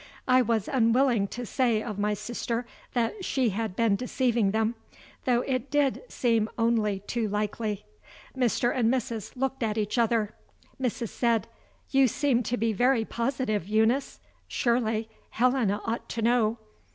I 0.27 0.41
was 0.41 0.67
unwilling 0.67 1.27
to 1.27 1.45
say 1.45 1.83
of 1.83 1.99
my 1.99 2.15
sister 2.15 2.65
that 2.93 3.23
she 3.23 3.49
had 3.49 3.75
been 3.75 3.95
deceiving 3.95 4.49
them, 4.49 4.73
though 5.25 5.41
it 5.41 5.69
did 5.69 6.01
seem 6.09 6.49
only 6.57 7.01
too 7.01 7.27
likely. 7.27 7.85
Mr. 8.35 8.75
and 8.75 8.91
Mrs. 8.91 9.31
looked 9.35 9.61
at 9.61 9.77
each 9.77 9.99
other. 9.99 10.33
Mrs. 10.81 11.09
said: 11.09 11.47
"You 11.91 12.07
seem 12.07 12.41
to 12.41 12.57
be 12.57 12.73
very 12.73 13.05
positive, 13.05 13.67
Eunice. 13.67 14.19
Surely, 14.47 15.07
Helena 15.29 15.79
ought 15.85 16.09
to 16.09 16.23
know." 16.23 16.57